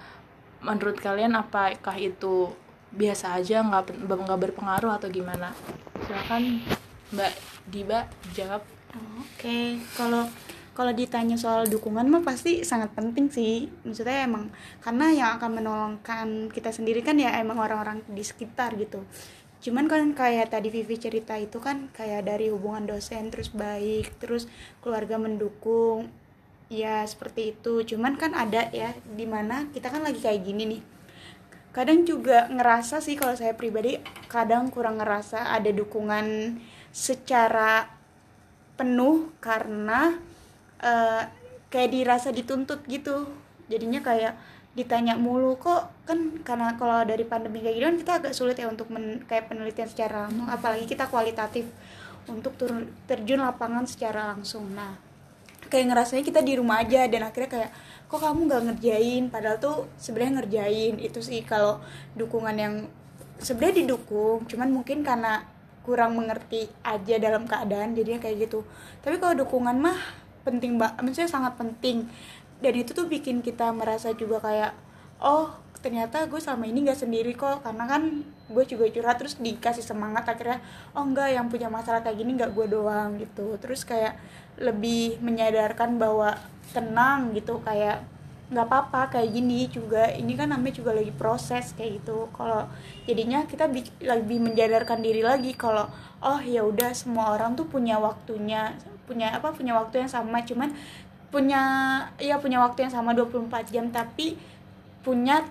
menurut 0.63 0.95
kalian 1.03 1.35
apakah 1.35 1.99
itu 1.99 2.55
biasa 2.95 3.35
aja 3.35 3.67
nggak 3.67 4.07
nggak 4.07 4.41
berpengaruh 4.49 4.95
atau 4.95 5.11
gimana 5.11 5.51
silakan 6.07 6.63
mbak 7.11 7.35
Diba 7.69 8.09
jawab 8.33 8.65
Oke, 9.21 9.77
kalau 9.93 10.25
kalau 10.73 10.93
ditanya 10.97 11.37
soal 11.37 11.69
dukungan 11.69 12.09
mah 12.09 12.25
pasti 12.25 12.65
sangat 12.65 12.97
penting 12.97 13.29
sih. 13.29 13.69
Maksudnya 13.85 14.25
emang 14.25 14.49
karena 14.81 15.13
yang 15.13 15.31
akan 15.37 15.61
menolongkan 15.61 16.49
kita 16.49 16.73
sendiri 16.73 17.05
kan 17.05 17.21
ya 17.21 17.37
emang 17.37 17.61
orang-orang 17.61 18.01
di 18.09 18.25
sekitar 18.25 18.81
gitu. 18.81 19.05
Cuman 19.59 19.91
kan 19.91 20.15
kayak 20.15 20.55
tadi 20.55 20.71
Vivi 20.71 20.97
cerita 20.99 21.35
itu 21.35 21.59
kan 21.59 21.91
kayak 21.91 22.31
dari 22.31 22.51
hubungan 22.51 22.87
dosen 22.87 23.31
terus 23.35 23.51
baik, 23.51 24.15
terus 24.23 24.47
keluarga 24.83 25.19
mendukung. 25.19 26.11
Ya 26.71 27.03
seperti 27.09 27.57
itu. 27.57 27.83
Cuman 27.95 28.21
kan 28.21 28.37
ada 28.37 28.69
ya 28.71 28.95
di 29.03 29.25
mana 29.25 29.67
kita 29.75 29.91
kan 29.91 30.05
lagi 30.05 30.21
kayak 30.23 30.45
gini 30.47 30.79
nih. 30.79 30.83
Kadang 31.75 32.07
juga 32.07 32.47
ngerasa 32.49 33.03
sih 33.03 33.19
kalau 33.19 33.35
saya 33.35 33.55
pribadi 33.55 33.99
kadang 34.31 34.71
kurang 34.71 35.01
ngerasa 35.01 35.53
ada 35.53 35.71
dukungan 35.71 36.59
secara 36.95 37.89
penuh 38.79 39.35
karena 39.43 40.17
eh, 40.81 41.23
kayak 41.69 41.91
dirasa 41.93 42.33
dituntut 42.33 42.87
gitu 42.89 43.29
jadinya 43.69 44.01
kayak 44.01 44.35
ditanya 44.79 45.19
mulu 45.19 45.59
kok 45.59 45.91
kan 46.07 46.39
karena 46.47 46.79
kalau 46.79 47.03
dari 47.03 47.27
pandemi 47.27 47.59
kayak 47.59 47.75
gini 47.75 47.87
kan 47.91 47.97
kita 47.99 48.13
agak 48.23 48.33
sulit 48.39 48.55
ya 48.55 48.71
untuk 48.71 48.87
men- 48.95 49.27
kayak 49.27 49.51
penelitian 49.51 49.91
secara 49.91 50.31
langsung 50.31 50.47
apalagi 50.47 50.87
kita 50.87 51.11
kualitatif 51.11 51.67
untuk 52.31 52.55
turun 52.55 52.87
terjun 53.11 53.43
lapangan 53.43 53.89
secara 53.89 54.31
langsung. 54.31 54.71
Nah 54.71 54.95
kayak 55.67 55.91
ngerasanya 55.91 56.23
kita 56.23 56.41
di 56.47 56.55
rumah 56.55 56.81
aja 56.81 57.11
dan 57.11 57.27
akhirnya 57.27 57.51
kayak 57.51 57.71
kok 58.07 58.21
kamu 58.23 58.41
nggak 58.47 58.63
ngerjain? 58.71 59.23
Padahal 59.35 59.59
tuh 59.59 59.91
sebenarnya 59.99 60.33
ngerjain 60.41 60.95
itu 61.03 61.19
sih 61.21 61.43
kalau 61.43 61.83
dukungan 62.15 62.55
yang 62.55 62.75
sebenarnya 63.43 63.83
didukung 63.83 64.47
cuman 64.47 64.69
mungkin 64.71 65.03
karena 65.03 65.43
kurang 65.83 66.15
mengerti 66.21 66.69
aja 66.85 67.17
dalam 67.19 67.49
keadaan 67.51 67.99
jadinya 67.99 68.23
kayak 68.23 68.47
gitu. 68.47 68.63
Tapi 69.03 69.19
kalau 69.19 69.35
dukungan 69.43 69.75
mah 69.75 69.99
penting 70.47 70.81
banget 70.81 71.05
maksudnya 71.05 71.29
sangat 71.29 71.53
penting 71.61 72.09
dan 72.59 72.73
itu 72.75 72.91
tuh 72.91 73.07
bikin 73.07 73.39
kita 73.43 73.71
merasa 73.71 74.11
juga 74.15 74.43
kayak 74.43 74.73
oh 75.23 75.51
ternyata 75.79 76.27
gue 76.27 76.43
selama 76.43 76.67
ini 76.67 76.91
gak 76.91 77.07
sendiri 77.07 77.33
kok. 77.39 77.63
Karena 77.63 77.87
kan 77.87 78.03
gue 78.27 78.65
juga 78.67 78.91
curhat 78.91 79.17
terus 79.23 79.39
dikasih 79.39 79.85
semangat 79.85 80.27
akhirnya 80.27 80.59
oh 80.97 81.07
enggak 81.07 81.31
yang 81.31 81.47
punya 81.47 81.71
masalah 81.71 82.03
kayak 82.03 82.19
gini 82.19 82.35
nggak 82.35 82.53
gue 82.55 82.67
doang 82.67 83.19
gitu. 83.23 83.55
Terus 83.63 83.87
kayak 83.87 84.19
lebih 84.59 85.23
menyadarkan 85.23 85.97
bahwa 86.03 86.35
tenang 86.75 87.31
gitu. 87.39 87.63
Kayak 87.63 88.03
nggak 88.49 88.67
apa-apa 88.67 89.01
kayak 89.15 89.31
gini 89.31 89.71
juga. 89.71 90.11
Ini 90.11 90.33
kan 90.35 90.51
namanya 90.51 90.83
juga 90.83 90.91
lagi 90.99 91.15
proses 91.15 91.71
kayak 91.79 92.03
gitu. 92.03 92.27
Kalau 92.35 92.67
jadinya 93.07 93.47
kita 93.47 93.71
bi- 93.71 93.95
lebih 94.03 94.43
menjadarkan 94.43 94.99
diri 94.99 95.23
lagi 95.23 95.55
kalau 95.55 95.87
oh 96.19 96.41
ya 96.43 96.67
udah 96.67 96.91
semua 96.91 97.39
orang 97.39 97.55
tuh 97.55 97.71
punya 97.71 98.03
waktunya 98.03 98.75
punya 99.07 99.33
apa 99.33 99.55
punya 99.55 99.79
waktu 99.79 100.03
yang 100.03 100.11
sama. 100.11 100.43
Cuman 100.43 100.75
punya 101.29 101.63
ya 102.17 102.41
punya 102.41 102.59
waktu 102.65 102.89
yang 102.89 102.93
sama 102.93 103.13
24 103.13 103.69
jam 103.69 103.93
tapi 103.93 104.41
punya 105.05 105.45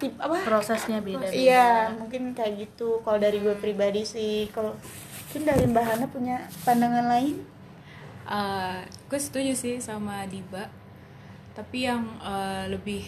tip 0.00 0.16
apa 0.16 0.40
prosesnya 0.46 1.02
beda 1.04 1.28
Iya, 1.28 1.92
mungkin 1.98 2.32
kayak 2.32 2.56
gitu. 2.56 3.04
Kalau 3.04 3.20
dari 3.20 3.36
gue 3.42 3.52
pribadi 3.60 4.00
sih, 4.00 4.48
kalau 4.54 4.72
mungkin 5.28 5.42
dari 5.44 5.64
Mbak 5.68 5.84
Hana 5.84 6.06
punya 6.08 6.36
pandangan 6.64 7.04
lain? 7.10 7.44
Eh, 8.30 8.80
gue 9.10 9.20
setuju 9.20 9.52
sih 9.52 9.76
sama 9.82 10.22
Diba 10.30 10.70
tapi 11.50 11.84
yang 11.84 12.06
eh, 12.22 12.64
lebih 12.70 13.04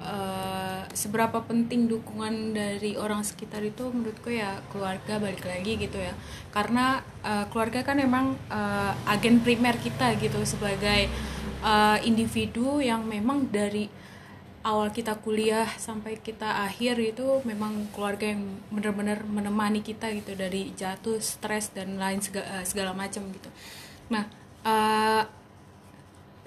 eh, 0.00 0.80
seberapa 0.90 1.44
penting 1.44 1.86
dukungan 1.86 2.56
dari 2.56 2.96
orang 2.96 3.22
sekitar 3.22 3.60
itu 3.62 3.86
menurutku 3.92 4.32
ya 4.32 4.58
keluarga 4.72 5.20
balik 5.20 5.44
lagi 5.44 5.76
gitu 5.78 6.00
ya 6.00 6.16
karena 6.50 7.04
eh, 7.22 7.44
keluarga 7.52 7.84
kan 7.84 8.00
emang 8.00 8.34
eh, 8.50 8.92
agen 9.06 9.44
primer 9.44 9.76
kita 9.78 10.16
gitu 10.18 10.40
sebagai 10.42 11.06
eh, 11.64 11.98
individu 12.04 12.84
yang 12.84 13.08
memang 13.08 13.48
dari 13.48 13.88
awal 14.64 14.88
kita 14.88 15.20
kuliah 15.20 15.68
sampai 15.76 16.16
kita 16.16 16.64
akhir 16.64 16.96
itu 16.96 17.44
memang 17.44 17.92
keluarga 17.92 18.32
yang 18.32 18.48
benar-benar 18.72 19.20
menemani 19.28 19.84
kita 19.84 20.08
gitu 20.16 20.32
dari 20.32 20.72
jatuh, 20.72 21.20
stres 21.20 21.68
dan 21.76 22.00
lain 22.00 22.24
segala, 22.24 22.64
segala 22.64 22.96
macam 22.96 23.28
gitu. 23.28 23.52
Nah, 24.08 24.24
eh, 24.64 25.22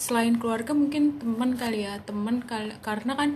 selain 0.01 0.37
keluarga 0.41 0.73
mungkin 0.73 1.21
teman 1.21 1.57
kali 1.57 1.85
ya, 1.85 2.01
teman 2.01 2.41
karena 2.81 3.13
kan 3.13 3.29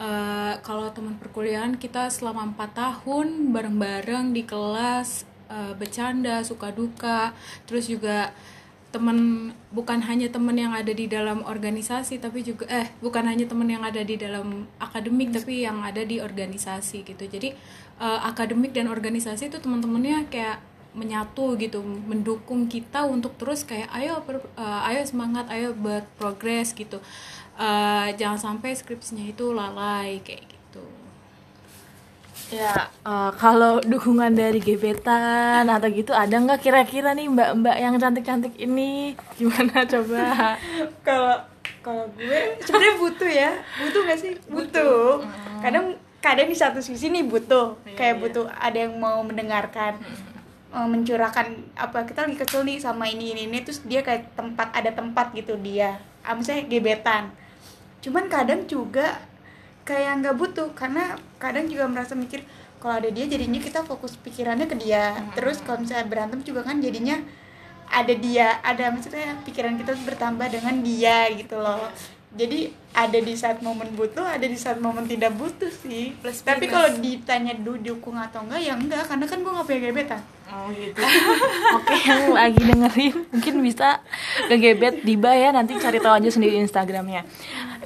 eh, 0.00 0.54
kalau 0.60 0.92
teman 0.92 1.16
perkuliahan 1.16 1.80
kita 1.80 2.12
selama 2.12 2.52
empat 2.52 2.76
tahun 2.76 3.52
bareng-bareng 3.56 4.36
di 4.36 4.44
kelas 4.44 5.24
eh, 5.48 5.72
bercanda, 5.80 6.44
suka 6.44 6.68
duka, 6.76 7.32
terus 7.64 7.88
juga 7.88 8.36
teman 8.90 9.50
bukan 9.70 10.02
hanya 10.02 10.26
teman 10.34 10.58
yang 10.58 10.74
ada 10.74 10.90
di 10.90 11.06
dalam 11.06 11.46
organisasi 11.46 12.18
tapi 12.18 12.42
juga 12.42 12.66
eh 12.66 12.90
bukan 12.98 13.22
hanya 13.22 13.46
teman 13.46 13.70
yang 13.70 13.86
ada 13.86 14.02
di 14.02 14.18
dalam 14.18 14.66
akademik 14.82 15.30
tapi 15.30 15.62
yang 15.62 15.78
ada 15.86 16.02
di 16.02 16.18
organisasi 16.18 17.06
gitu. 17.06 17.24
Jadi 17.30 17.54
eh, 18.02 18.20
akademik 18.26 18.74
dan 18.74 18.90
organisasi 18.90 19.50
itu 19.50 19.58
teman-temannya 19.62 20.26
kayak 20.26 20.58
menyatu 20.90 21.54
gitu 21.54 21.86
mendukung 21.86 22.66
kita 22.66 23.06
untuk 23.06 23.38
terus 23.38 23.62
kayak 23.62 23.86
ayo 23.94 24.18
ber- 24.26 24.50
eh, 24.58 24.88
ayo 24.90 25.06
semangat 25.06 25.46
ayo 25.46 25.70
berprogres 25.78 26.74
gitu. 26.74 26.98
Eh, 27.60 28.08
jangan 28.18 28.38
sampai 28.38 28.74
skripsinya 28.74 29.22
itu 29.22 29.54
lalai 29.54 30.18
kayak 30.26 30.50
gitu 30.50 30.99
Ya, 32.50 32.74
eh, 33.06 33.30
kalau 33.38 33.78
dukungan 33.78 34.34
dari 34.34 34.58
gebetan 34.58 35.70
atau 35.70 35.86
gitu 35.86 36.10
ada 36.10 36.34
nggak 36.34 36.58
kira-kira 36.58 37.14
nih 37.14 37.30
mbak-mbak 37.30 37.76
yang 37.78 37.94
cantik-cantik 37.94 38.58
ini 38.58 39.14
gimana 39.38 39.86
coba? 39.92 40.58
Kalau 41.00 41.38
kalau 41.80 42.04
gue 42.12 42.40
sebenarnya 42.60 42.94
butuh 42.98 43.30
ya, 43.30 43.50
butuh 43.78 44.00
gak 44.04 44.18
sih? 44.18 44.34
Butuh. 44.50 45.22
Kadang 45.62 45.94
kadang 46.18 46.44
di 46.44 46.58
satu 46.58 46.82
sisi 46.82 47.08
nih 47.08 47.24
butuh, 47.24 47.72
kayak 47.94 48.20
butuh 48.20 48.44
ada 48.50 48.76
yang 48.76 48.98
mau 48.98 49.22
mendengarkan. 49.22 49.96
eh, 50.70 50.86
mencurahkan 50.86 51.46
apa 51.74 52.06
kita 52.06 52.26
lagi 52.26 52.38
kesel 52.38 52.62
nih 52.62 52.78
sama 52.78 53.06
ini 53.06 53.34
ini 53.34 53.46
ini 53.46 53.58
terus 53.60 53.82
dia 53.82 54.06
kayak 54.06 54.38
tempat 54.38 54.70
ada 54.70 54.94
tempat 54.94 55.34
gitu 55.34 55.58
dia 55.58 55.98
ah, 56.22 56.30
misalnya 56.30 56.62
gebetan 56.64 57.34
cuman 57.98 58.30
kadang 58.30 58.62
juga 58.64 59.18
kayak 59.90 60.22
nggak 60.22 60.36
butuh 60.38 60.70
karena 60.78 61.18
kadang 61.42 61.66
juga 61.66 61.90
merasa 61.90 62.14
mikir 62.14 62.46
kalau 62.78 63.02
ada 63.02 63.10
dia 63.10 63.26
jadinya 63.26 63.58
kita 63.58 63.82
fokus 63.82 64.14
pikirannya 64.22 64.70
ke 64.70 64.78
dia. 64.78 65.18
Terus 65.34 65.58
kalau 65.66 65.82
misalnya 65.82 66.06
berantem 66.06 66.40
juga 66.46 66.62
kan 66.62 66.78
jadinya 66.78 67.18
ada 67.90 68.14
dia 68.14 68.62
ada 68.62 68.94
maksudnya 68.94 69.34
pikiran 69.42 69.74
kita 69.74 69.98
bertambah 70.06 70.46
dengan 70.46 70.78
dia 70.86 71.26
gitu 71.34 71.58
loh 71.58 71.90
jadi 72.30 72.70
ada 72.94 73.18
di 73.18 73.34
saat 73.34 73.58
momen 73.58 73.90
butuh 73.98 74.22
ada 74.22 74.46
di 74.46 74.54
saat 74.54 74.78
momen 74.78 75.06
tidak 75.06 75.34
butuh 75.34 75.70
sih 75.70 76.14
Plus 76.18 76.42
tapi 76.46 76.70
kalau 76.70 76.98
ditanya 77.02 77.58
du 77.58 77.74
dukung 77.78 78.14
atau 78.18 78.46
enggak 78.46 78.60
ya 78.62 78.74
enggak 78.78 79.02
karena 79.10 79.24
kan 79.26 79.38
gue 79.42 79.52
nggak 79.52 79.66
punya 79.66 79.80
gebetan 79.90 80.22
Oh 80.50 80.66
gitu. 80.74 80.98
Oke, 81.78 81.94
yang 82.10 82.34
lagi 82.34 82.58
dengerin 82.58 83.14
mungkin 83.30 83.54
bisa 83.62 84.02
ke 84.50 84.58
gebet 84.58 85.06
Diba 85.06 85.30
ya 85.30 85.54
nanti 85.54 85.78
cari 85.78 86.02
tahu 86.02 86.18
aja 86.18 86.26
sendiri 86.26 86.58
Instagramnya. 86.58 87.22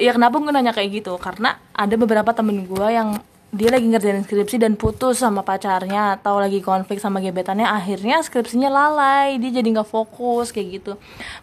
Ya 0.01 0.11
kenapa 0.17 0.41
gue 0.41 0.49
nanya 0.49 0.73
kayak 0.73 1.05
gitu? 1.05 1.13
Karena 1.21 1.61
ada 1.77 1.95
beberapa 2.01 2.33
temen 2.33 2.65
gue 2.65 2.89
yang 2.89 3.21
dia 3.55 3.71
lagi 3.71 3.87
ngerjain 3.87 4.27
skripsi 4.27 4.59
dan 4.59 4.75
putus 4.75 5.23
sama 5.23 5.47
pacarnya 5.47 6.19
atau 6.19 6.43
lagi 6.43 6.59
konflik 6.59 6.99
sama 6.99 7.23
gebetannya 7.23 7.65
akhirnya 7.65 8.19
skripsinya 8.19 8.67
lalai 8.67 9.39
dia 9.39 9.63
jadi 9.63 9.69
nggak 9.79 9.87
fokus 9.87 10.51
kayak 10.51 10.83
gitu 10.83 10.93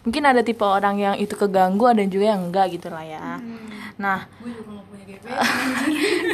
mungkin 0.04 0.28
ada 0.28 0.44
tipe 0.44 0.60
orang 0.60 1.00
yang 1.00 1.14
itu 1.16 1.32
keganggu 1.32 1.88
ada 1.88 2.04
juga 2.04 2.36
yang 2.36 2.52
enggak 2.52 2.76
gitu 2.76 2.92
lah 2.92 3.00
ya 3.00 3.40
nah 3.96 4.28
punya 4.92 5.04
gebetan 5.08 5.40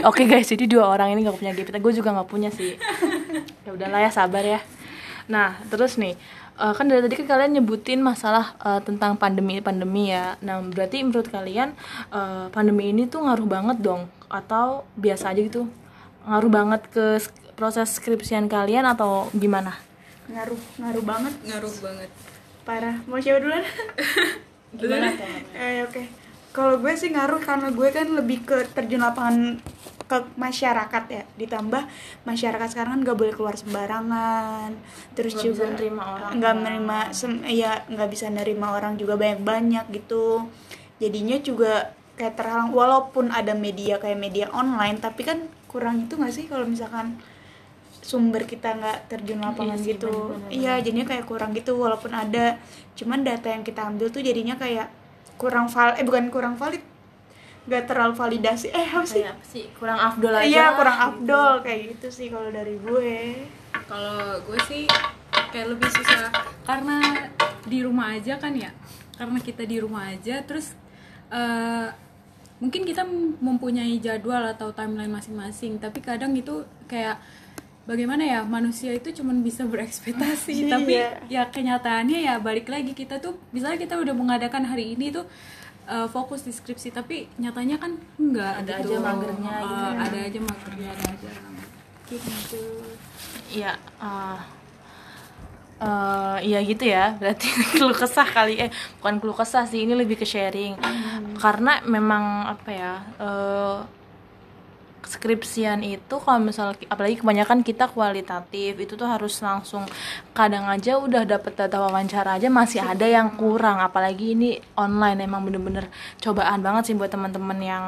Oke 0.08 0.26
guys, 0.26 0.46
jadi 0.46 0.64
dua 0.70 0.86
orang 0.86 1.14
ini 1.14 1.26
gak 1.26 1.38
punya 1.38 1.52
gebetan. 1.54 1.82
Gue 1.82 1.94
juga 1.94 2.14
gak 2.14 2.30
punya 2.30 2.50
sih. 2.54 2.78
ya 3.66 3.70
udahlah 3.74 4.00
ya, 4.06 4.10
sabar 4.14 4.44
ya. 4.46 4.60
Nah, 5.26 5.58
terus 5.68 5.98
nih, 6.00 6.14
eh, 6.58 6.72
kan 6.72 6.86
dari 6.86 7.02
tadi 7.04 7.14
kan 7.18 7.26
kalian 7.26 7.60
nyebutin 7.60 8.00
masalah 8.00 8.54
eh, 8.62 8.80
tentang 8.86 9.18
pandemi 9.18 9.60
pandemi 9.60 10.14
ya. 10.14 10.38
Nah, 10.40 10.62
berarti 10.62 11.02
menurut 11.04 11.28
kalian 11.28 11.74
eh, 12.14 12.46
pandemi 12.54 12.94
ini 12.94 13.10
tuh 13.10 13.26
ngaruh 13.26 13.48
banget 13.48 13.78
dong, 13.82 14.08
atau 14.28 14.84
biasa 14.94 15.32
aja 15.32 15.40
gitu? 15.40 15.66
Ngaruh 16.24 16.52
banget 16.52 16.82
ke 16.88 17.18
proses 17.52 17.96
skripsian 17.96 18.46
kalian 18.46 18.86
atau 18.86 19.26
gimana? 19.34 19.76
ngaruh 20.28 20.60
ngaruh 20.76 21.04
banget 21.04 21.34
ngaruh 21.40 21.74
banget 21.80 22.10
parah 22.68 22.96
mau 23.08 23.16
siapa 23.16 23.40
duluan 23.40 23.64
Gimana 24.76 25.16
tuh? 25.16 25.24
eh 25.56 25.80
oke 25.88 26.02
kalau 26.52 26.76
gue 26.76 26.92
sih 26.92 27.08
ngaruh 27.08 27.40
karena 27.40 27.72
gue 27.72 27.88
kan 27.88 28.08
lebih 28.12 28.44
ke 28.44 28.68
terjun 28.76 29.00
lapangan 29.00 29.56
ke 30.04 30.18
masyarakat 30.36 31.04
ya 31.08 31.24
ditambah 31.36 31.82
masyarakat 32.24 32.68
sekarang 32.68 33.00
kan 33.00 33.02
nggak 33.08 33.16
boleh 33.16 33.32
keluar 33.32 33.56
sembarangan 33.56 34.76
terus 35.12 35.36
bisa 35.36 35.44
juga 35.48 35.64
nerima 35.72 36.04
orang. 36.12 36.30
nggak 36.36 36.52
menerima 36.60 36.98
sem- 37.12 37.44
ya 37.48 37.72
nggak 37.88 38.08
bisa 38.12 38.26
nerima 38.28 38.76
orang 38.76 39.00
juga 39.00 39.16
banyak 39.16 39.40
banyak 39.40 39.84
gitu 39.96 40.44
jadinya 41.00 41.40
juga 41.40 41.96
kayak 42.18 42.34
terhalang. 42.34 42.74
Walaupun 42.74 43.30
ada 43.30 43.54
media 43.54 44.02
kayak 44.02 44.18
media 44.18 44.50
online 44.50 44.98
tapi 44.98 45.22
kan 45.22 45.46
kurang 45.70 46.04
itu 46.04 46.18
nggak 46.18 46.34
sih 46.34 46.44
kalau 46.50 46.66
misalkan 46.66 47.14
sumber 48.02 48.48
kita 48.48 48.72
nggak 48.72 49.12
terjun 49.12 49.36
lapangan 49.38 49.76
Iya 49.76 49.84
sih, 49.84 49.92
gitu? 49.94 50.12
iya 50.48 50.74
jadinya 50.80 51.04
kayak 51.04 51.28
kurang 51.28 51.52
gitu 51.54 51.76
walaupun 51.76 52.10
ada. 52.10 52.56
Cuman 52.96 53.20
data 53.22 53.52
yang 53.52 53.62
kita 53.62 53.84
ambil 53.84 54.08
tuh 54.08 54.24
jadinya 54.24 54.56
kayak 54.56 54.88
kurang 55.38 55.70
val 55.70 55.94
eh 55.94 56.02
bukan 56.02 56.32
kurang 56.34 56.58
valid 56.58 56.82
nggak 57.68 57.84
terlalu 57.84 58.16
validasi. 58.16 58.72
Eh 58.72 58.88
apa 58.88 59.04
sih? 59.04 59.22
Apa 59.28 59.44
sih? 59.44 59.68
Kurang 59.76 60.00
afdol 60.00 60.32
aja. 60.32 60.48
iya 60.48 60.64
kurang 60.72 60.96
gitu. 60.96 61.06
afdol 61.12 61.52
kayak 61.60 61.80
gitu 61.94 62.08
sih 62.08 62.26
kalau 62.32 62.48
dari 62.48 62.80
gue. 62.80 63.44
Kalau 63.84 64.40
gue 64.40 64.58
sih 64.66 64.88
kayak 65.52 65.76
lebih 65.76 65.88
susah 65.92 66.32
karena 66.64 67.28
di 67.68 67.84
rumah 67.84 68.16
aja 68.16 68.40
kan 68.40 68.56
ya? 68.56 68.72
Karena 69.20 69.36
kita 69.44 69.68
di 69.68 69.76
rumah 69.84 70.08
aja 70.08 70.40
terus 70.48 70.72
eh, 71.28 71.92
mungkin 72.58 72.82
kita 72.82 73.06
mempunyai 73.38 73.96
jadwal 73.98 74.42
atau 74.44 74.70
timeline 74.70 75.08
masing-masing 75.08 75.76
tapi 75.76 75.98
kadang 75.98 76.32
itu 76.32 76.60
kayak 76.84 77.22
bagaimana 77.84 78.20
ya 78.20 78.40
manusia 78.42 78.90
itu 78.90 79.08
cuman 79.12 79.40
bisa 79.40 79.62
berekspektasi 79.62 80.52
Iya. 80.60 80.70
tapi 80.70 80.94
ya 81.28 81.42
kenyataannya 81.46 82.18
ya 82.20 82.34
balik 82.38 82.66
lagi 82.66 82.92
kita 82.92 83.16
tuh 83.16 83.38
misalnya 83.48 83.78
kita 83.78 83.94
udah 83.94 84.12
mengadakan 84.12 84.64
hari 84.64 84.92
ini 84.92 85.08
tuh 85.08 85.24
eh, 85.86 86.04
fokus 86.06 86.42
di 86.42 86.50
skripsi 86.50 86.90
tapi 86.90 87.30
nyatanya 87.36 87.78
kan 87.78 87.94
enggak 88.16 88.60
Ada 88.60 88.74
gitu. 88.76 88.90
aja 88.90 88.96
magernya 89.00 89.52
Eh, 89.52 89.62
gitu 89.62 89.84
ya. 89.86 89.92
ada 90.02 90.18
aja 90.20 90.40
magernya 90.42 90.88
ada 90.90 91.04
aja 91.08 91.30
gitu 92.08 92.62
Iya, 93.48 93.72
eh 93.98 94.38
eh, 95.82 96.36
iya 96.48 96.58
gitu 96.62 96.84
ya. 96.86 97.14
Berarti 97.20 97.46
keluh 97.76 97.96
kesah 97.96 98.28
kali 98.28 98.54
eh 98.58 98.70
bukan 99.00 99.14
keluh 99.22 99.36
kesah 99.36 99.64
sih, 99.70 99.84
ini 99.86 99.94
lebih 99.94 100.16
ke 100.20 100.26
sharing. 100.26 100.78
Karena 101.38 101.82
memang 101.86 102.50
apa 102.52 102.70
ya? 102.70 102.94
eh 103.22 103.98
skripsian 105.08 105.80
itu 105.80 106.14
kalau 106.20 106.36
misal 106.36 106.76
apalagi 106.92 107.24
kebanyakan 107.24 107.64
kita 107.64 107.88
kualitatif 107.88 108.76
itu 108.76 108.92
tuh 108.92 109.08
harus 109.08 109.40
langsung 109.40 109.88
kadang 110.36 110.68
aja 110.68 111.00
udah 111.00 111.24
dapet 111.24 111.56
data 111.56 111.80
wawancara 111.80 112.36
aja 112.36 112.52
masih 112.52 112.84
ada 112.84 113.08
yang 113.08 113.32
kurang 113.40 113.80
apalagi 113.80 114.36
ini 114.36 114.60
online 114.76 115.24
emang 115.24 115.48
bener-bener 115.48 115.88
cobaan 116.20 116.60
banget 116.60 116.92
sih 116.92 116.94
buat 116.94 117.08
teman-teman 117.08 117.58
yang 117.64 117.84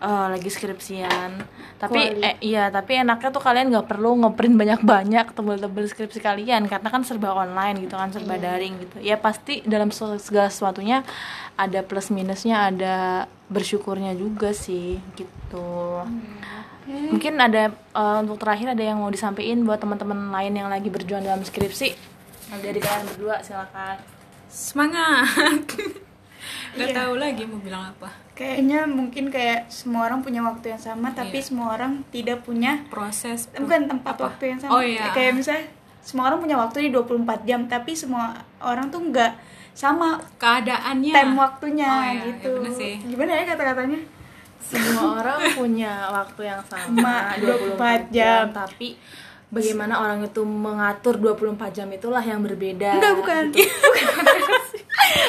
eh, 0.00 0.26
lagi 0.28 0.48
skripsian. 0.48 1.30
Tapi 1.76 2.00
Kuali. 2.10 2.20
eh, 2.22 2.36
iya 2.42 2.68
tapi 2.68 2.92
enaknya 2.94 3.28
tuh 3.30 3.40
kalian 3.40 3.68
nggak 3.68 3.86
perlu 3.86 4.16
ngeprint 4.18 4.52
banyak-banyak 4.54 5.26
tebel-tebel 5.30 5.84
skripsi 5.86 6.18
kalian 6.18 6.66
karena 6.66 6.88
kan 6.88 7.00
serba 7.00 7.32
online 7.34 7.80
gitu 7.80 7.94
kan 7.94 8.08
serba 8.08 8.36
daring 8.36 8.76
gitu. 8.78 8.96
Ya 8.98 9.16
pasti 9.16 9.64
dalam 9.64 9.88
se- 9.88 10.18
segala 10.18 10.48
sesuatunya 10.48 11.00
ada 11.54 11.80
plus 11.80 12.08
minusnya 12.08 12.66
ada 12.66 12.96
bersyukurnya 13.46 14.12
juga 14.14 14.52
sih 14.52 15.00
gitu. 15.14 16.04
Mungkin 16.86 17.38
ada 17.38 17.70
eh, 17.70 18.16
untuk 18.18 18.36
terakhir 18.36 18.72
ada 18.72 18.82
yang 18.82 18.98
mau 18.98 19.08
disampaikan 19.08 19.62
buat 19.62 19.78
teman-teman 19.78 20.30
lain 20.30 20.52
yang 20.54 20.68
lagi 20.68 20.88
berjuang 20.88 21.22
dalam 21.22 21.40
skripsi? 21.40 21.92
Dari 22.50 22.76
kalian 22.76 23.06
berdua 23.06 23.38
silakan. 23.40 23.96
Semangat. 24.50 25.62
Nggak 26.74 26.88
Iya. 26.88 26.96
tahu 26.96 27.14
lagi 27.14 27.42
mau 27.44 27.58
bilang 27.58 27.88
apa 27.88 28.10
kayaknya 28.40 28.88
mungkin 28.88 29.28
kayak 29.28 29.68
semua 29.68 30.08
orang 30.08 30.24
punya 30.24 30.40
waktu 30.40 30.72
yang 30.72 30.80
sama 30.80 31.12
tapi 31.12 31.36
Iya. 31.36 31.44
semua 31.44 31.76
orang 31.76 32.00
tidak 32.08 32.40
punya 32.40 32.80
proses 32.88 33.52
bukan 33.52 33.84
tempat 33.84 34.16
Apa? 34.16 34.22
waktu 34.26 34.44
yang 34.48 34.58
sama 34.58 34.72
oh 34.72 34.82
iya 34.82 35.12
kayak 35.12 35.36
misalnya 35.36 35.68
semua 36.00 36.24
orang 36.26 36.40
punya 36.40 36.56
waktu 36.56 36.88
di 36.88 36.90
24 36.90 37.20
jam 37.44 37.68
tapi 37.68 37.92
semua 37.92 38.32
orang 38.58 38.88
tuh 38.88 39.04
nggak 39.04 39.32
sama 39.70 40.16
keadaannya 40.34 41.12
time 41.12 41.36
waktunya 41.36 41.84
Oh, 41.86 42.00
iya, 42.02 42.20
gitu 42.26 42.48
iya 42.50 42.56
bener 42.58 42.72
sih. 42.74 42.94
gimana 43.04 43.30
ya 43.30 43.44
kata-katanya 43.46 44.00
semua 44.58 45.20
orang 45.20 45.38
punya 45.52 45.92
waktu 46.10 46.40
yang 46.42 46.62
sama 46.64 46.88
Sama, 46.96 47.16
24 47.36 47.76
24 47.76 47.76
jam 48.08 48.08
jam. 48.10 48.44
tapi 48.56 48.88
bagaimana 49.50 49.94
orang 49.98 50.22
itu 50.22 50.40
mengatur 50.40 51.18
24 51.18 51.76
jam 51.76 51.88
itulah 51.90 52.22
yang 52.22 52.40
berbeda 52.40 52.96
enggak 52.96 53.14
bukan 53.14 53.42
gitu. 53.52 53.68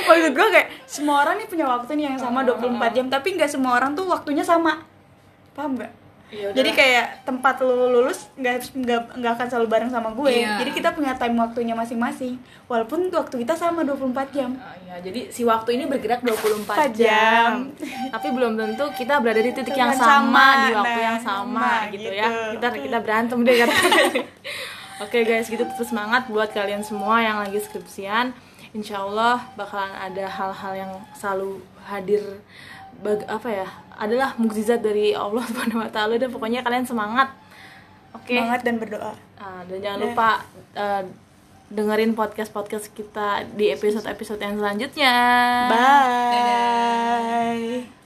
maksud 0.07 0.31
gue 0.31 0.47
kayak 0.51 0.69
semua 0.85 1.15
orang 1.21 1.35
nih 1.37 1.47
punya 1.47 1.65
waktu 1.65 1.91
nih 1.93 2.05
yang 2.13 2.17
sama 2.17 2.43
24 2.43 2.67
jam 2.91 3.05
tapi 3.07 3.27
nggak 3.33 3.49
semua 3.49 3.75
orang 3.75 3.91
tuh 3.91 4.05
waktunya 4.05 4.41
sama 4.41 4.83
paham 5.51 5.75
nggak 5.75 5.93
Ya 6.31 6.47
udah 6.47 6.63
jadi 6.63 6.71
kayak 6.71 7.05
tempat 7.27 7.59
lu 7.59 7.91
lulus 7.91 8.31
nggak 8.39 8.71
nggak 9.19 9.31
akan 9.35 9.47
selalu 9.51 9.67
bareng 9.67 9.91
sama 9.91 10.15
gue 10.15 10.31
Iya. 10.31 10.63
jadi 10.63 10.71
kita 10.71 10.89
punya 10.95 11.11
time 11.19 11.35
waktunya 11.35 11.75
masing-masing 11.75 12.39
walaupun 12.71 13.11
waktu 13.11 13.43
kita 13.43 13.51
sama 13.51 13.83
24 13.83 14.31
jam 14.31 14.55
Ah, 14.55 14.71
ya, 14.79 14.95
jadi 15.03 15.27
si 15.27 15.43
waktu 15.43 15.75
ini 15.75 15.91
bergerak 15.91 16.23
24 16.23 16.71
4 16.71 16.95
jam. 16.95 17.03
jam. 17.03 17.51
Tapi 18.15 18.27
belum 18.31 18.55
tentu 18.55 18.87
kita 18.95 19.19
berada 19.19 19.43
di 19.43 19.51
titik 19.51 19.75
yang 19.75 19.91
sama, 19.91 20.07
sama, 20.07 20.47
di 20.63 20.71
waktu 20.71 20.95
nah, 20.95 21.07
yang 21.11 21.19
sama, 21.19 21.65
sama, 21.67 21.91
gitu, 21.91 22.07
gitu. 22.07 22.15
ya. 22.15 22.29
Kita 22.55 22.67
kita 22.79 22.97
berantem 23.03 23.39
deh 23.43 23.55
kan. 23.59 23.69
Oke 25.03 25.25
guys, 25.25 25.49
gitu 25.49 25.67
tetap 25.67 25.83
semangat 25.83 26.31
buat 26.31 26.47
kalian 26.53 26.79
semua 26.79 27.19
yang 27.19 27.43
lagi 27.43 27.59
skripsian. 27.59 28.31
Insya 28.71 29.03
Allah 29.03 29.43
bakalan 29.59 29.91
ada 29.91 30.25
hal-hal 30.27 30.73
yang 30.75 30.91
selalu 31.11 31.59
hadir 31.83 32.23
bag, 33.03 33.19
apa 33.27 33.49
ya? 33.51 33.67
Adalah 33.99 34.39
mukjizat 34.39 34.79
dari 34.79 35.11
Allah 35.11 35.43
Subhanahu 35.49 35.83
wa 35.83 35.91
taala 35.91 36.15
dan 36.15 36.31
pokoknya 36.31 36.63
kalian 36.63 36.87
semangat. 36.87 37.27
Oke. 38.11 38.35
semangat 38.35 38.67
dan 38.67 38.75
berdoa 38.75 39.15
Ah, 39.39 39.63
dan 39.65 39.79
jangan 39.79 39.99
lupa 40.03 40.43
eh, 40.75 41.03
dengerin 41.71 42.11
podcast-podcast 42.11 42.91
kita 42.91 43.47
di 43.55 43.71
episode-episode 43.71 44.43
yang 44.43 44.59
selanjutnya. 44.59 45.15
bye 45.71 48.00